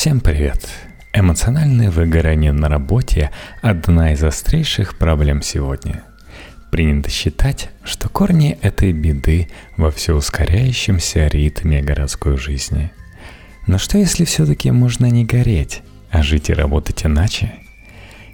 [0.00, 0.66] Всем привет!
[1.12, 6.04] Эмоциональное выгорание на работе– одна из острейших проблем сегодня.
[6.70, 12.90] Принято считать, что корни этой беды во все ускоряющемся ритме городской жизни.
[13.66, 17.52] Но что если все-таки можно не гореть, а жить и работать иначе?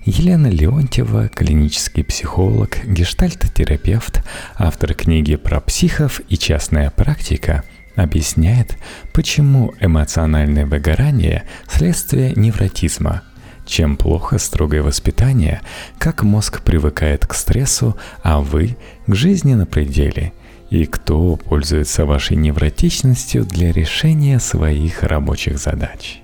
[0.05, 4.23] Елена Леонтьева, клинический психолог, гештальтотерапевт,
[4.57, 7.65] автор книги про психов и частная практика–
[7.97, 8.77] объясняет,
[9.13, 13.23] почему эмоциональное выгорание– следствие невротизма,
[13.67, 15.61] чем плохо строгое воспитание,
[15.99, 18.77] как мозг привыкает к стрессу, а вы–
[19.07, 20.33] к жизни на пределе,
[20.71, 26.21] и кто пользуется вашей невротичностью для решения своих рабочих задач.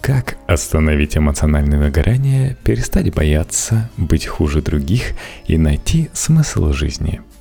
[0.00, 5.14] Как остановить эмоциональное выгорание, перестать бояться, быть хуже других
[5.46, 7.22] и найти смысл жизни–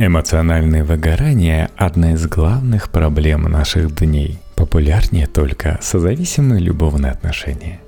[0.00, 4.38] Эмоциональное выгорание– одна из главных проблем наших дней.
[4.54, 7.80] Популярнее только созависимые любовные отношения.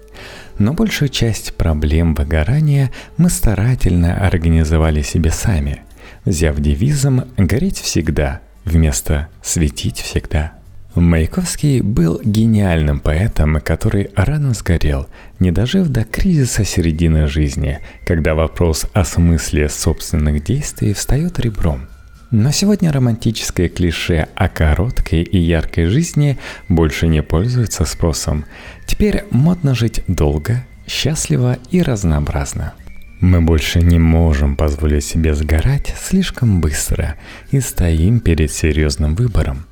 [0.59, 5.83] Но большую часть проблем выгорания мы старательно организовали себе сами,
[6.25, 10.55] взяв девизом «гореть всегда» вместо «светить всегда».
[10.97, 15.07] Маяковский был гениальным поэтом, который рано сгорел,
[15.39, 21.87] не дожив до кризиса середины жизни, когда вопрос о смысле собственных действий встает ребром–
[22.31, 28.45] но сегодня романтическое клише о короткой и яркой жизни больше не пользуется спросом.
[28.87, 32.75] Теперь модно жить долго, счастливо и разнообразно.
[33.21, 37.17] Мы больше не можем позволить себе сгорать слишком быстро
[37.51, 39.67] и стоим перед серьезным выбором.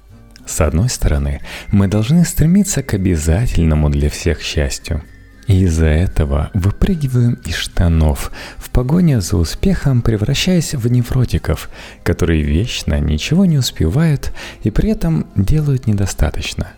[0.45, 5.03] С одной стороны, мы должны стремиться к обязательному для всех счастью–
[5.55, 11.71] из-за этого выпрыгиваем из штанов, в погоне за успехом превращаясь в невротиков,
[12.03, 14.33] которые вечно ничего не успевают
[14.63, 16.69] и при этом делают недостаточно.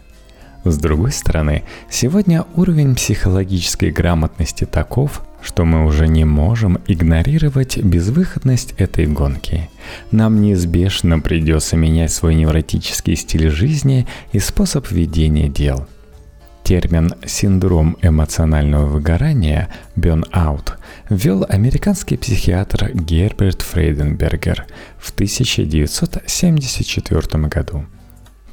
[0.63, 8.75] С другой стороны, сегодня уровень психологической грамотности таков, что мы уже не можем игнорировать безвыходность
[8.77, 9.71] этой гонки.
[10.11, 15.89] Нам неизбежно придется менять свой невротический стиль жизни и способ ведения дел–
[16.71, 20.75] Термин «синдром эмоционального выгорания» (burnout)
[21.09, 24.67] ввел американский психиатр Герберт Фрейденбергер
[24.97, 27.87] в 1974 году.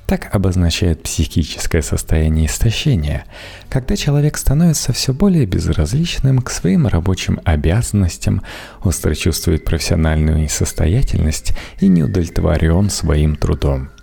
[0.07, 3.25] Так обозначает психическое состояние истощения,
[3.69, 8.41] когда человек становится все более безразличным к своим рабочим обязанностям,
[8.81, 13.91] остро чувствует профессиональную несостоятельность и не удовлетворен своим трудом–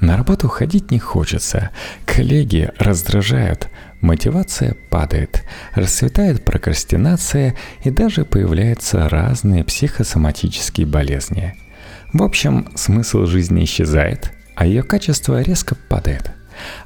[0.00, 1.70] на работу ходить не хочется,
[2.06, 3.68] коллеги раздражают,
[4.00, 5.44] мотивация падает,
[5.74, 11.54] расцветает прокрастинация и даже появляются разные психосоматические болезни.
[12.12, 16.30] В общем, смысл жизни исчезает, а ее качество резко падает.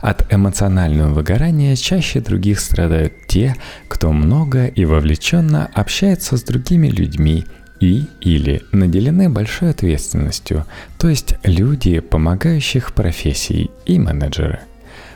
[0.00, 3.56] От эмоционального выгорания чаще других страдают те,
[3.88, 7.44] кто много и вовлеченно общается с другими людьми
[7.82, 10.64] и или наделены большой ответственностью,
[10.98, 14.60] то есть люди, помогающих профессии и менеджеры.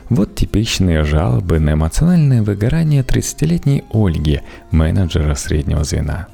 [0.09, 4.41] Вот типичные жалобы на эмоциональное выгорание 30-летней Ольги,
[4.73, 6.27] менеджера среднего звена.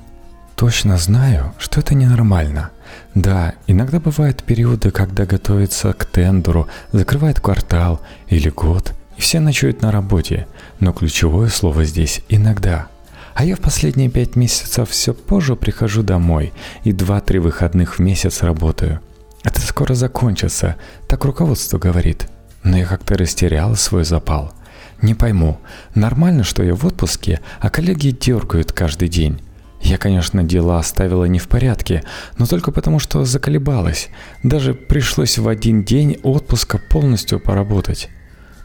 [0.56, 2.70] Точно знаю, что это ненормально.
[3.14, 9.82] Да, иногда бывают периоды, когда готовится к тендеру, закрывает квартал или год, и все ночуют
[9.82, 10.47] на работе,
[10.81, 12.88] но ключевое слово здесь «иногда».
[13.34, 16.53] А я в последние пять месяцев все позже прихожу домой
[16.84, 19.00] и два-три выходных в месяц работаю.
[19.43, 20.76] Это скоро закончится,
[21.09, 22.28] так руководство говорит.
[22.62, 24.53] Но я как-то растеряла свой запал.
[25.00, 25.59] Не пойму,
[25.94, 29.41] нормально, что я в отпуске, а коллеги дергают каждый день.
[29.81, 32.04] Я, конечно, дела оставила не в порядке,
[32.38, 34.10] но только потому, что заколебалась.
[34.44, 38.09] Даже пришлось в один день отпуска полностью поработать.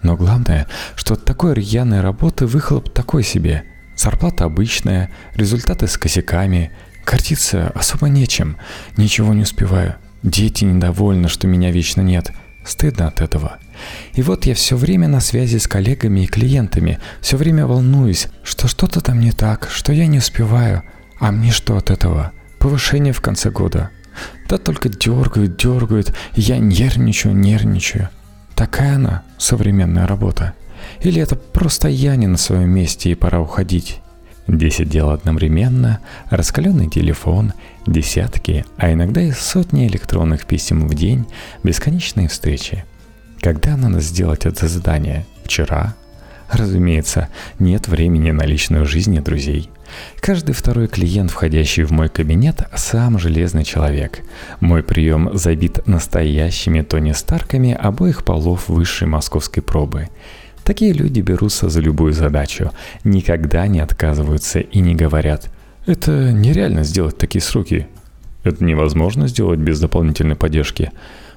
[0.03, 3.63] Но главное, что от такой рьяной работы выхлоп такой себе–
[3.97, 6.71] Зарплата обычная, результаты с косяками.
[7.03, 8.57] Картиться особо нечем.
[8.95, 9.95] Ничего не успеваю.
[10.21, 12.31] Дети недовольны, что меня вечно нет.
[12.63, 13.57] Стыдно от этого.
[14.13, 18.67] И вот я все время на связи с коллегами и клиентами, все время волнуюсь, что
[18.67, 20.83] что-то там не так, что я не успеваю.
[21.19, 22.33] А мне что от этого?
[22.59, 23.89] Повышение в конце года.
[24.47, 28.09] Да только дергают, дергают, я нервничаю, нервничаю.
[28.55, 30.53] Такая она, современная работа.
[31.01, 34.01] Или это просто я не на своем месте и пора уходить?
[34.47, 35.99] Десять дел одновременно,
[36.29, 37.51] раскаленный телефон,
[37.85, 41.25] десятки, а иногда и сотни электронных писем в день,
[41.63, 42.85] бесконечные встречи.
[43.41, 45.25] Когда надо сделать это задание?
[45.43, 45.95] Вчера?
[46.49, 47.27] Разумеется,
[47.59, 49.69] нет времени на личную жизнь и друзей.
[50.21, 54.21] Каждый второй клиент, входящий в мой кабинет, сам железный человек.
[54.61, 60.07] Мой прием забит настоящими Тони Старками обоих полов высшей московской пробы–
[60.67, 62.73] Такие люди берутся за любую задачу,
[63.05, 65.49] никогда не отказываются и не говорят
[65.85, 67.87] «Это нереально сделать такие сроки»,
[68.43, 70.91] «Это невозможно сделать без дополнительной поддержки»,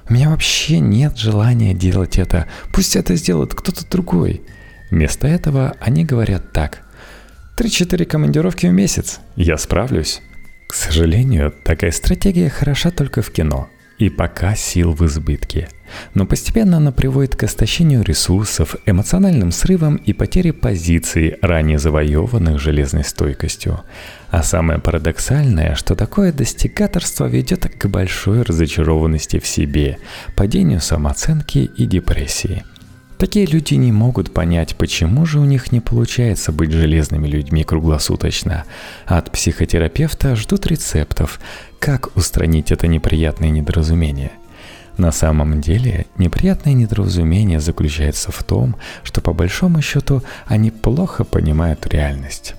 [0.09, 4.41] «У меня вообще нет желания делать это, пусть это сделает кто-то другой».
[4.89, 6.81] Вместо этого они говорят так
[7.55, 10.19] «Три-четыре командировки в месяц, я справлюсь».
[10.67, 13.69] К сожалению, такая стратегия хороша только в кино,
[14.01, 15.69] и пока сил в избытке.
[16.15, 23.03] Но постепенно она приводит к истощению ресурсов, эмоциональным срывам и потере позиций, ранее завоеванных железной
[23.03, 23.81] стойкостью.
[24.31, 29.99] А самое парадоксальное, что такое достигаторство ведет к большой разочарованности в себе,
[30.35, 32.63] падению самооценки и депрессии–
[33.21, 38.63] Такие люди не могут понять, почему же у них не получается быть железными людьми круглосуточно.
[39.05, 41.39] От психотерапевта ждут рецептов,
[41.77, 44.31] как устранить это неприятное недоразумение.
[44.97, 51.85] На самом деле, неприятное недоразумение заключается в том, что по большому счету они плохо понимают
[51.85, 52.55] реальность.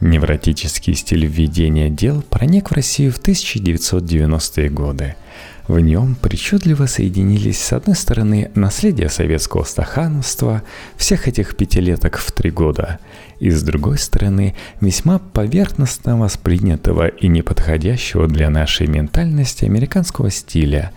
[0.00, 5.14] Невротический стиль ведения дел проник в Россию в 1990-е годы–
[5.70, 10.64] в нем причудливо соединились с одной стороны наследие советского стахановства,
[10.96, 12.98] всех этих пятилеток в три года,
[13.38, 20.90] и с другой стороны весьма поверхностно воспринятого и неподходящего для нашей ментальности американского стиля,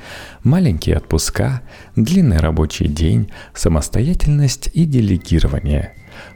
[0.43, 1.61] маленькие отпуска,
[1.95, 5.93] длинный рабочий день, самостоятельность и делегирование.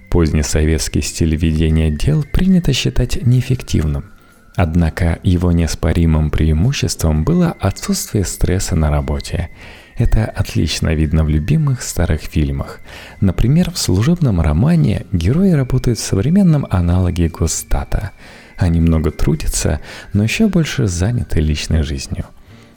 [0.09, 4.05] Поздний советский стиль ведения дел принято считать неэффективным–
[4.57, 9.51] Однако его неоспоримым преимуществом было отсутствие стресса на работе.
[9.97, 12.79] Это отлично видно в любимых старых фильмах.
[13.21, 18.13] Например, в служебном романе герои работают в современном аналоге Госстата.
[18.57, 19.79] Они много трудятся,
[20.13, 22.25] но еще больше заняты личной жизнью.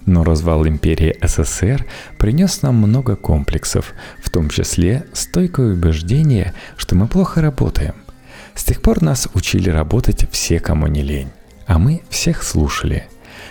[0.07, 1.87] Но развал империи СССР
[2.19, 3.93] принес нам много комплексов,
[4.23, 7.95] в том числе стойкое убеждение, что мы плохо работаем.
[8.55, 11.31] С тех пор нас учили работать все, кому не лень
[11.71, 13.05] а мы всех слушали.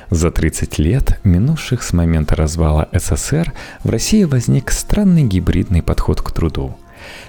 [0.09, 6.29] За 30 лет, минувших с момента развала СССР, в России возник странный гибридный подход к
[6.33, 6.77] труду.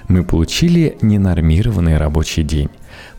[0.08, 2.70] Мы получили ненормированный рабочий день,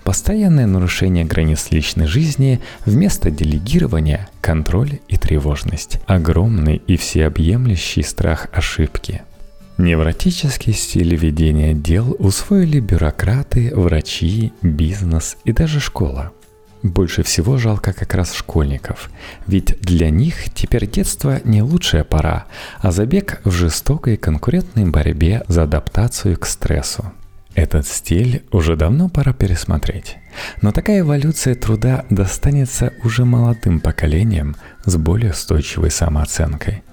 [0.03, 9.21] постоянное нарушение границ личной жизни вместо делегирования, контроль и тревожность, огромный и всеобъемлющий страх ошибки.
[9.77, 16.31] Невротический стиль ведения дел усвоили бюрократы, врачи, бизнес и даже школа–
[16.83, 19.11] больше всего жалко как раз школьников,
[19.45, 22.45] ведь для них теперь детство не лучшая пора,
[22.79, 27.11] а забег в жестокой конкурентной борьбе за адаптацию к стрессу.
[27.55, 30.17] Этот стиль уже давно пора пересмотреть.
[30.61, 34.55] Но такая эволюция труда достанется уже молодым поколениям
[34.85, 36.83] с более устойчивой самооценкой.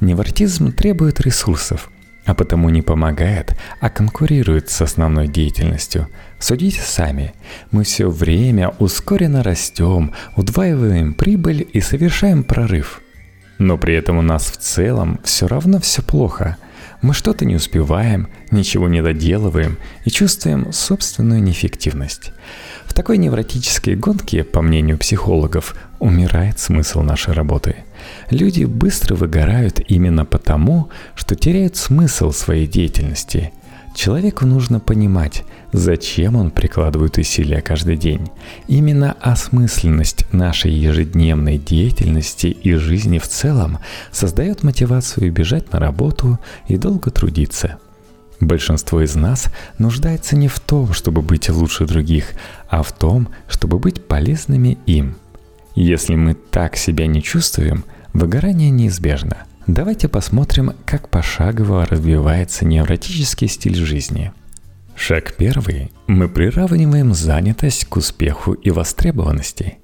[0.00, 1.90] Невротизм требует ресурсов,
[2.26, 6.08] а потому не помогает, а конкурирует с основной деятельностью.
[6.38, 7.32] Судите сами,
[7.70, 13.00] мы все время ускоренно растем, удваиваем прибыль и совершаем прорыв.
[13.58, 16.56] Но при этом у нас в целом все равно все плохо.
[17.04, 22.32] Мы что-то не успеваем, ничего не доделываем и чувствуем собственную неэффективность.
[22.86, 27.76] В такой невротической гонке, по мнению психологов, умирает смысл нашей работы.
[28.30, 33.52] Люди быстро выгорают именно потому, что теряют смысл своей деятельности.
[33.94, 38.28] Человеку нужно понимать, зачем он прикладывает усилия каждый день.
[38.66, 43.78] Именно осмысленность нашей ежедневной деятельности и жизни в целом
[44.10, 47.78] создает мотивацию бежать на работу и долго трудиться–
[48.40, 49.46] Большинство из нас
[49.78, 52.32] нуждается не в том, чтобы быть лучше других,
[52.68, 55.16] а в том, чтобы быть полезными им.
[55.74, 59.38] Если мы так себя не чувствуем, выгорание неизбежно.
[59.66, 64.32] Давайте посмотрим, как пошагово развивается невротический стиль жизни.
[64.94, 65.90] Шаг первый.
[66.06, 69.78] Мы приравниваем занятость к успеху и востребованности.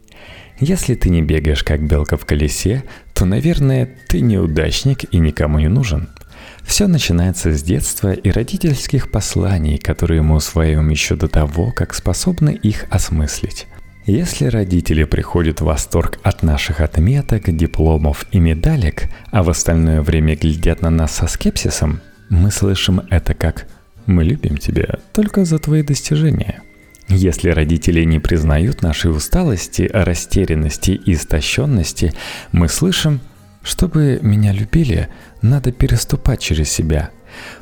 [0.58, 2.84] Если ты не бегаешь как белка в колесе,
[3.14, 6.08] то, наверное, ты неудачник и никому не нужен–
[6.64, 12.50] все начинается с детства и родительских посланий, которые мы усваиваем еще до того, как способны
[12.50, 13.66] их осмыслить.
[14.07, 20.37] Если родители приходят в восторг от наших отметок, дипломов и медалек, а в остальное время
[20.37, 23.66] глядят на нас со скепсисом, мы слышим это как
[24.07, 26.62] «мы любим тебя только за твои достижения».
[27.09, 32.12] Если родители не признают нашей усталости, растерянности и истощенности,
[32.52, 33.21] мы слышим
[33.62, 35.09] чтобы меня любили,
[35.42, 37.11] надо переступать через себя.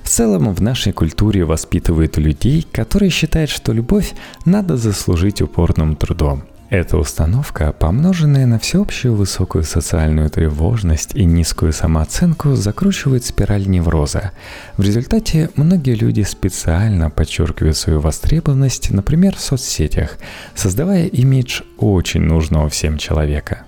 [0.03, 6.45] В целом в нашей культуре воспитывают людей, которые считают, что любовь надо заслужить упорным трудом.
[6.71, 14.33] Эта установка, помноженная на всеобщую высокую социальную тревожность и низкую самооценку, закручивает спираль невроза.
[14.77, 20.19] В результате многие люди специально подчеркивают свою востребованность, например, в соцсетях,
[20.55, 23.63] создавая имидж очень нужного всем человека.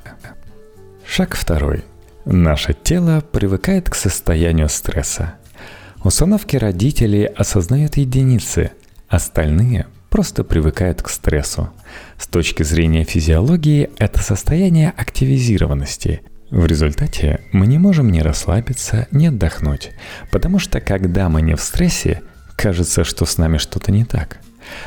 [1.07, 1.85] Шаг второй.
[2.27, 5.37] Наше тело привыкает к состоянию стресса.
[6.03, 8.73] Установки родителей осознают единицы,
[9.09, 11.71] остальные просто привыкают к стрессу.
[12.19, 16.23] С точки зрения физиологии это состояние активизированности.
[16.51, 19.91] В результате мы не можем ни расслабиться, ни отдохнуть,
[20.33, 22.23] потому что когда мы не в стрессе,
[22.57, 24.39] кажется, что с нами что-то не так.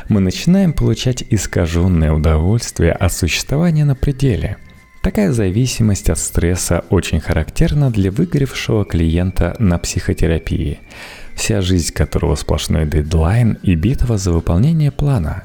[0.08, 4.56] Мы начинаем получать искаженное удовольствие от существования на пределе.
[5.04, 10.80] Такая зависимость от стресса очень характерна для выгоревшего клиента на психотерапии–
[11.34, 15.44] вся жизнь которого сплошной дедлайн и битва за выполнение плана.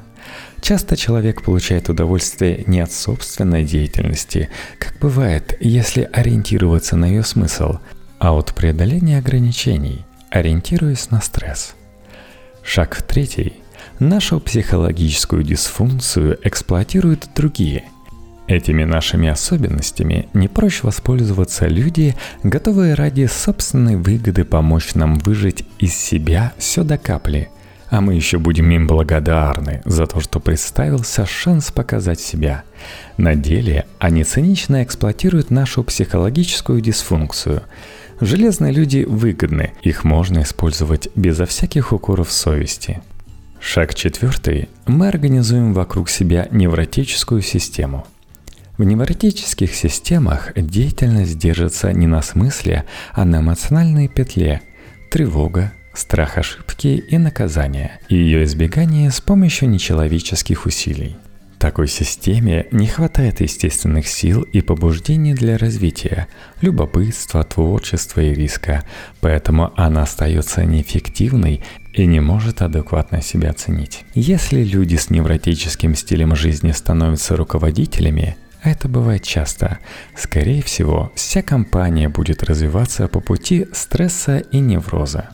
[0.62, 4.48] Часто человек получает удовольствие не от собственной деятельности,
[4.78, 7.80] как бывает, если ориентироваться на ее смысл,
[8.18, 11.74] а от преодоления ограничений, ориентируясь на стресс.
[12.62, 13.54] Шаг третий.
[13.98, 17.84] Нашу психологическую дисфункцию эксплуатируют другие–
[18.50, 25.94] Этими нашими особенностями не проще воспользоваться люди, готовые ради собственной выгоды помочь нам выжить из
[25.94, 27.48] себя все до капли.
[27.90, 32.64] А мы еще будем им благодарны за то, что представился шанс показать себя.
[33.16, 37.62] На деле они цинично эксплуатируют нашу психологическую дисфункцию.
[38.20, 43.00] Железные люди выгодны, их можно использовать безо всяких укоров совести.
[43.60, 44.68] Шаг четвертый.
[44.86, 48.04] Мы организуем вокруг себя невротическую систему–
[48.80, 54.62] в невротических системах деятельность держится не на смысле, а на эмоциональной петле.
[55.10, 61.18] Тревога, страх ошибки и наказания, и ее избегание с помощью нечеловеческих усилий.
[61.58, 66.26] Такой системе не хватает естественных сил и побуждений для развития,
[66.62, 68.86] любопытства, творчества и риска,
[69.20, 71.60] поэтому она остается неэффективной
[71.92, 74.06] и не может адекватно себя оценить.
[74.14, 79.78] Если люди с невротическим стилем жизни становятся руководителями, это бывает часто.
[80.16, 85.30] Скорее всего, вся компания будет развиваться по пути стресса и невроза.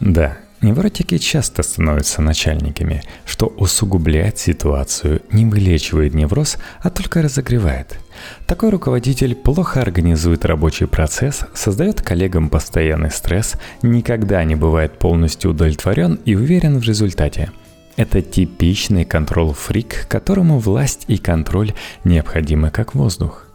[0.00, 7.96] Да, невротики часто становятся начальниками, что усугубляет ситуацию, не вылечивает невроз, а только разогревает.
[8.46, 16.18] Такой руководитель плохо организует рабочий процесс, создает коллегам постоянный стресс, никогда не бывает полностью удовлетворен
[16.24, 17.50] и уверен в результате–
[17.96, 21.72] это типичный контрол-фрик, которому власть и контроль
[22.04, 23.46] необходимы как воздух.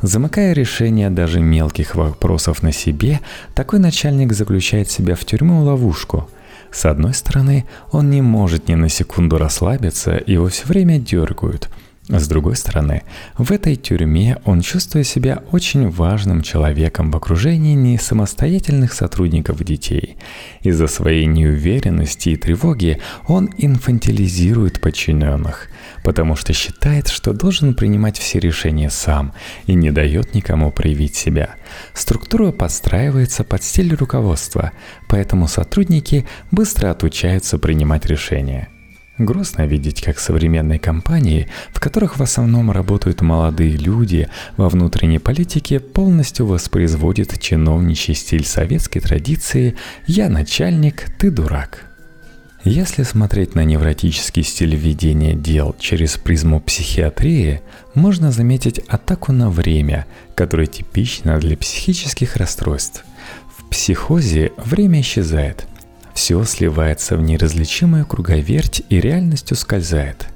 [0.00, 3.20] Замыкая решение даже мелких вопросов на себе,
[3.54, 6.28] такой начальник заключает себя в тюрьму-ловушку.
[6.70, 11.68] С одной стороны, он не может ни на секунду расслабиться, его все время дергают–
[12.08, 13.02] с другой стороны,
[13.38, 20.16] в этой тюрьме он чувствует себя очень важным человеком в окружении не самостоятельных сотрудников детей.
[20.62, 25.68] Из-за своей неуверенности и тревоги он инфантилизирует подчиненных,
[26.02, 29.32] потому что считает, что должен принимать все решения сам
[29.66, 31.54] и не дает никому проявить себя.
[31.94, 34.72] Структура подстраивается под стиль руководства,
[35.08, 38.68] поэтому сотрудники быстро отучаются принимать решения.
[39.18, 45.80] Грустно видеть, как современные компании, в которых в основном работают молодые люди, во внутренней политике
[45.80, 49.76] полностью воспроизводят чиновничий стиль советской традиции
[50.06, 51.84] «я начальник, ты дурак».
[52.64, 57.60] Если смотреть на невротический стиль ведения дел через призму психиатрии,
[57.94, 63.04] можно заметить атаку на время, которое типично для психических расстройств.
[63.58, 65.66] В психозе время исчезает–
[66.14, 70.26] все сливается в неразличимую круговерть и реальность ускользает.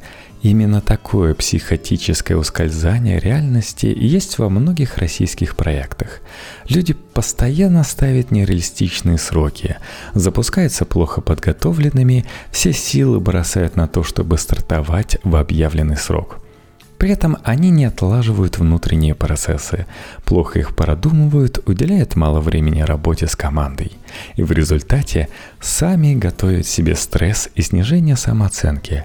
[0.42, 6.20] Именно такое психотическое ускользание реальности есть во многих российских проектах.
[6.68, 9.76] Люди постоянно ставят нереалистичные сроки,
[10.14, 16.40] запускаются плохо подготовленными, все силы бросают на то, чтобы стартовать в объявленный срок–
[16.98, 19.86] при этом они не отлаживают внутренние процессы,
[20.24, 23.92] плохо их продумывают, уделяют мало времени работе с командой.
[24.36, 25.28] И в результате
[25.60, 29.04] сами готовят себе стресс и снижение самооценки.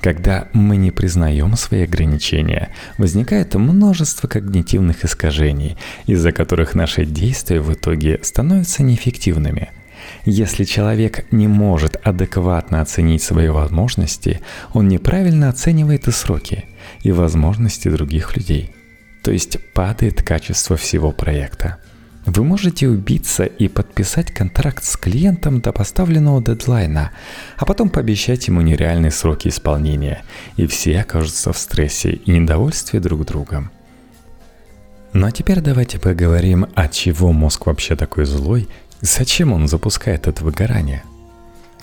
[0.00, 5.76] Когда мы не признаем свои ограничения, возникает множество когнитивных искажений,
[6.06, 9.70] из-за которых наши действия в итоге становятся неэффективными–
[10.24, 14.40] если человек не может адекватно оценить свои возможности,
[14.72, 16.64] он неправильно оценивает и сроки–
[17.06, 18.74] и возможности других людей.
[19.22, 21.76] То есть падает качество всего проекта.
[22.24, 27.12] Вы можете убиться и подписать контракт с клиентом до поставленного дедлайна,
[27.56, 30.24] а потом пообещать ему нереальные сроки исполнения,
[30.56, 33.70] и все окажутся в стрессе и недовольстве друг другом.
[35.12, 38.68] Ну а теперь давайте поговорим, от чего мозг вообще такой злой,
[39.00, 41.04] зачем он запускает это выгорание.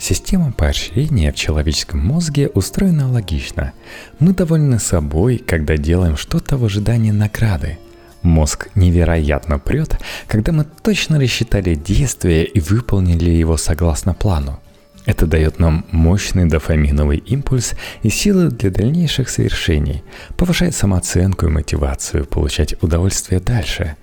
[0.03, 3.71] Система поощрения в человеческом мозге устроена логично.
[4.19, 7.77] Мы довольны собой, когда делаем что-то в ожидании награды–
[8.21, 14.59] Мозг невероятно прет, когда мы точно рассчитали действие и выполнили его согласно плану.
[15.05, 20.03] Это дает нам мощный дофаминовый импульс и силы для дальнейших совершений,
[20.37, 23.95] повышает самооценку и мотивацию получать удовольствие дальше.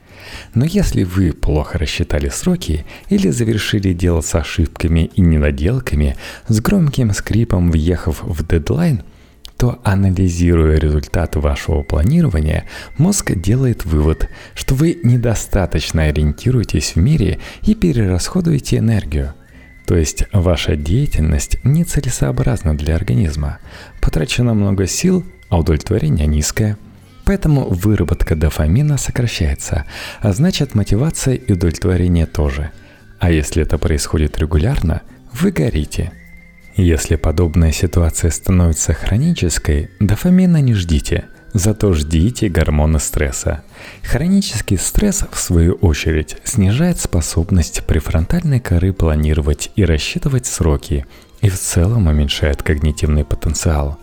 [0.54, 6.16] Но если вы плохо рассчитали сроки или завершили дело с ошибками и недоделками,
[6.48, 9.02] с громким скрипом въехав в дедлайн–
[9.60, 12.64] то анализируя результаты вашего планирования,
[12.96, 19.34] мозг делает вывод, что вы недостаточно ориентируетесь в мире и перерасходуете энергию.
[19.86, 23.58] То есть ваша деятельность нецелесообразна для организма.
[24.00, 26.78] Потрачено много сил, а удовлетворение низкое.
[27.30, 29.84] Поэтому выработка дофамина сокращается,
[30.20, 32.72] а значит мотивация и удовлетворение тоже.
[33.20, 36.10] А если это происходит регулярно, вы горите–
[36.76, 43.62] если подобная ситуация становится хронической, дофамина не ждите, зато ждите гормона стресса.
[44.02, 51.06] Хронический стресс, в свою очередь, снижает способность префронтальной коры планировать и рассчитывать сроки,
[51.42, 53.98] и в целом уменьшает когнитивный потенциал.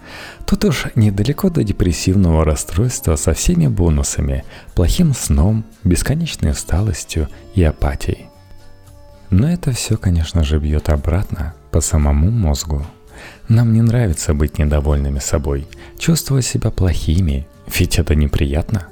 [0.48, 8.28] Тут уж недалеко до депрессивного расстройства со всеми бонусами, плохим сном, бесконечной усталостью и апатией.
[9.30, 12.86] Но это все, конечно же, бьет обратно по самому мозгу.
[13.50, 15.68] Нам не нравится быть недовольными собой,
[16.00, 17.46] чувствовать себя плохими,
[17.78, 18.88] ведь это неприятно.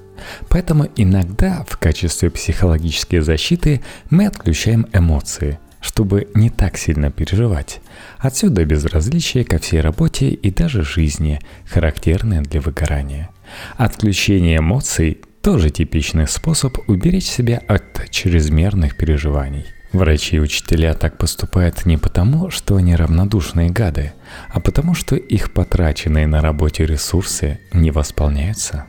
[0.50, 7.80] Поэтому иногда в качестве психологической защиты мы отключаем эмоции, чтобы не так сильно переживать.
[8.18, 13.30] Отсюда безразличие ко всей работе и даже жизни, характерное для выгорания.
[13.78, 19.68] Отключение эмоций– тоже типичный способ уберечь себя от чрезмерных переживаний.
[19.92, 24.14] Врачи и учителя так поступают не потому, что они равнодушные гады,
[24.50, 28.86] а потому, что их потраченные на работе ресурсы не восполняются.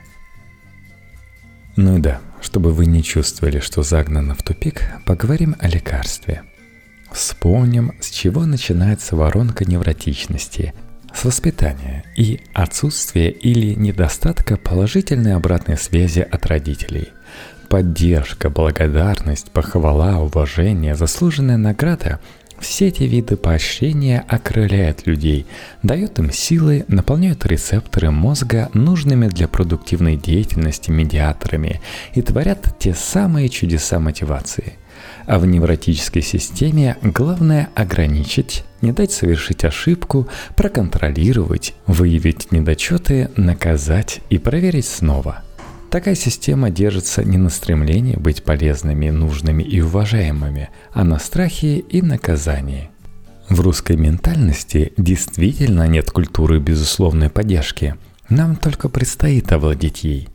[1.76, 6.42] Ну и да, чтобы вы не чувствовали, что загнано в тупик, поговорим о лекарстве.
[7.16, 10.74] Вспомним, с чего начинается воронка невротичности,
[11.14, 17.08] с воспитания и отсутствия или недостатка положительной обратной связи от родителей–
[17.68, 22.20] Поддержка, благодарность, похвала, уважение, заслуженная награда–
[22.60, 25.46] все эти виды поощрения окрыляют людей,
[25.82, 31.80] дают им силы, наполняют рецепторы мозга нужными для продуктивной деятельности медиаторами
[32.14, 34.78] и творят те самые чудеса мотивации.
[35.26, 44.38] А в невротической системе главное ограничить, не дать совершить ошибку, проконтролировать, выявить недочеты, наказать и
[44.38, 45.42] проверить снова–
[45.90, 52.02] Такая система держится не на стремлении быть полезными, нужными и уважаемыми, а на страхе и
[52.02, 52.90] наказании.
[53.48, 57.94] В русской ментальности действительно нет культуры безусловной поддержки.
[58.28, 60.28] Нам только предстоит овладеть ей.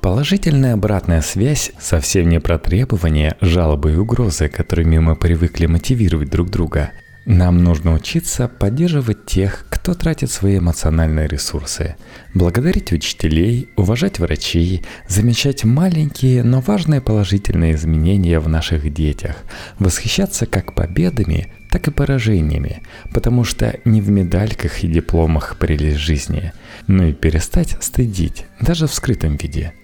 [0.00, 6.50] Положительная обратная связь совсем не про требования, жалобы и угрозы, которыми мы привыкли мотивировать друг
[6.50, 6.90] друга–
[7.28, 11.96] нам нужно учиться поддерживать тех, кто тратит свои эмоциональные ресурсы,
[12.32, 19.36] благодарить учителей, уважать врачей, замечать маленькие, но важные положительные изменения в наших детях,
[19.78, 22.80] восхищаться как победами, так и поражениями,
[23.12, 26.52] потому что не в медальках и дипломах прелесть жизни,
[26.86, 29.74] но и перестать стыдить, даже в скрытом виде.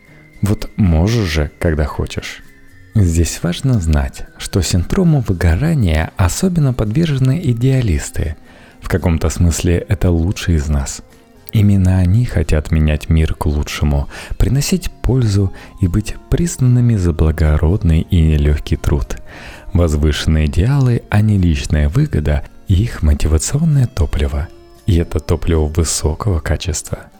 [0.40, 2.42] Вот можешь же, когда хочешь.
[2.94, 8.36] Здесь важно знать, что синдрому выгорания особенно подвержены идеалисты.
[8.80, 11.02] В каком-то смысле это лучшие из нас.
[11.50, 18.20] Именно они хотят менять мир к лучшему, приносить пользу и быть признанными за благородный и
[18.20, 19.16] нелегкий труд.
[19.72, 24.48] Возвышенные идеалы, а не личная выгода– их мотивационное топливо.
[24.86, 27.06] И это топливо высокого качества–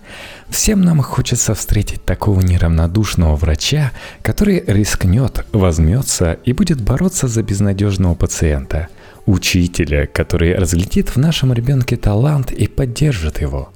[0.55, 3.91] Всем нам хочется встретить такого неравнодушного врача,
[4.23, 8.87] который рискнет, возьмется и будет бороться за безнадежного пациента.
[9.27, 13.73] Учителя, который разглядит в нашем ребенке талант и поддержит его.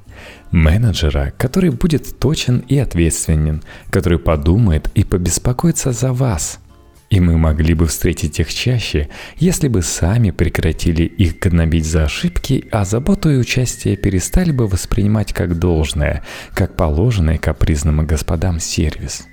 [0.52, 6.60] Менеджера, который будет точен и ответственен, который подумает и побеспокоится за вас–
[7.10, 12.66] и мы могли бы встретить их чаще, если бы сами прекратили их гнобить за ошибки,
[12.70, 16.22] а заботу и участие перестали бы воспринимать как должное,
[16.54, 19.26] как положенный капризным господам сервис.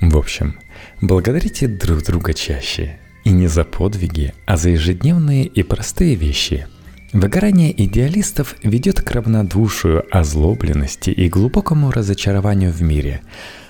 [0.00, 0.56] В общем,
[1.00, 2.98] Благодарите друг друга чаще.
[3.24, 6.66] И не за подвиги, а за ежедневные и простые вещи.
[7.12, 13.20] Выгорание идеалистов ведет к равнодушию, озлобленности и глубокому разочарованию в мире.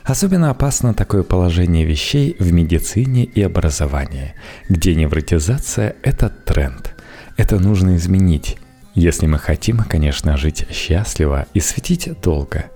[0.05, 4.35] Особенно опасно такое положение вещей в медицине и образовании,
[4.69, 6.95] где невротизация– это тренд.
[7.37, 8.59] Это нужно изменить,
[8.95, 12.67] если мы хотим, конечно, жить счастливо и светить долго.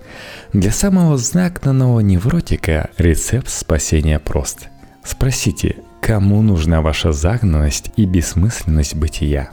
[0.53, 4.69] Для самого загнанного невротика рецепт спасения прост.
[5.03, 9.51] Спросите, кому нужна ваша загнанность и бессмысленность бытия?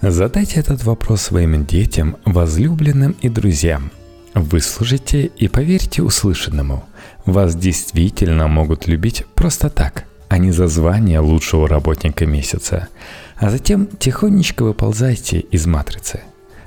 [0.00, 3.92] Задайте этот вопрос своим детям, возлюбленным и друзьям.
[4.34, 6.84] Выслушайте и поверьте услышанному.
[7.26, 12.88] Вас действительно могут любить просто так, а не за звание лучшего работника месяца.
[13.36, 16.20] А затем тихонечко выползайте из матрицы.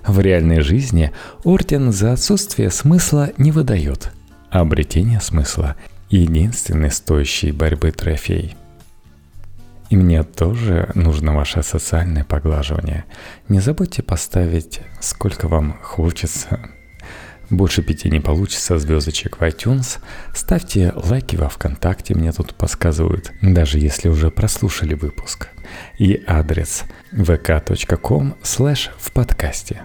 [0.06, 1.12] В реальной жизни
[1.44, 4.12] орден за отсутствие смысла не выдает.
[4.50, 5.76] обретение смысла–
[6.10, 8.56] единственный стоящий борьбы трофей.
[9.90, 13.06] И мне тоже нужно ваше социальное поглаживание.
[13.50, 16.60] Не забудьте поставить, сколько вам хочется
[17.50, 20.00] больше пяти не получится звездочек в iTunes.
[20.34, 25.50] Ставьте лайки во ВКонтакте, мне тут подсказывают, даже если уже прослушали выпуск.
[25.98, 29.84] И адрес vk.com slash в подкасте.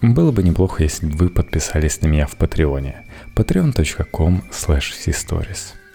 [0.00, 3.06] Было бы неплохо, если бы вы подписались на меня в Патреоне.
[3.34, 5.87] patreon.com slash.